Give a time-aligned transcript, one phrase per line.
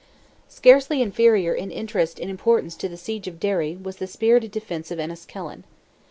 [0.49, 4.89] Scarcely inferior in interest and importance to the siege of Derry, was the spirited defence
[4.89, 5.63] of Enniskillen.